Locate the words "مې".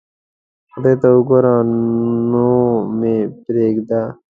2.97-3.15